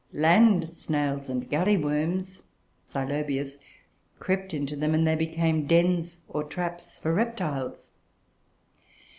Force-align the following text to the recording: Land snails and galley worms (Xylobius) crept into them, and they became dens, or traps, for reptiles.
Land 0.13 0.67
snails 0.67 1.29
and 1.29 1.47
galley 1.47 1.77
worms 1.77 2.41
(Xylobius) 2.87 3.59
crept 4.19 4.51
into 4.51 4.75
them, 4.75 4.95
and 4.95 5.05
they 5.05 5.13
became 5.13 5.67
dens, 5.67 6.17
or 6.27 6.43
traps, 6.43 6.97
for 6.97 7.13
reptiles. 7.13 7.91